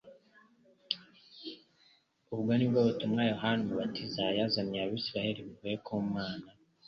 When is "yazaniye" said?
4.37-4.81